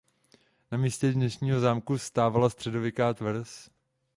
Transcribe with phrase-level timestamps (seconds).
[0.71, 3.69] Na místě dnešního zámečku stávala středověká tvrz.